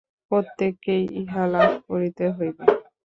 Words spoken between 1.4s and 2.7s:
লাভ করিতে হইবে।